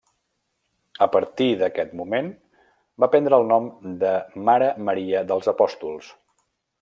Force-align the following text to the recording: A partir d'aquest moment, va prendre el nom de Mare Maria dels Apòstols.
A 1.05 1.07
partir 1.15 1.49
d'aquest 1.59 1.91
moment, 1.99 2.31
va 3.03 3.09
prendre 3.15 3.39
el 3.43 3.47
nom 3.53 3.67
de 4.05 4.15
Mare 4.49 4.71
Maria 4.89 5.23
dels 5.33 5.51
Apòstols. 5.55 6.11